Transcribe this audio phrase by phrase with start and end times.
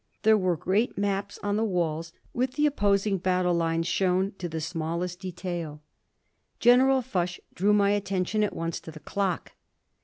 [0.23, 4.59] There were great maps on the walls, with the opposing battle lines shown to the
[4.59, 5.79] smallest detail.
[6.59, 9.51] General Foch drew my attention at once to the clock.